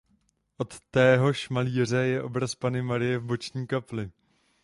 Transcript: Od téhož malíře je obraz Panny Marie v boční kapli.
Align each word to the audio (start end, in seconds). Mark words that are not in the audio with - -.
Od 0.57 0.79
téhož 0.91 1.49
malíře 1.49 1.97
je 1.97 2.23
obraz 2.23 2.55
Panny 2.55 2.81
Marie 2.81 3.17
v 3.17 3.23
boční 3.25 3.67
kapli. 3.67 4.11